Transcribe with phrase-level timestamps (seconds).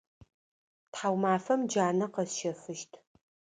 [0.91, 2.91] Тхьаумафэм джанэ къэсщэфыщт.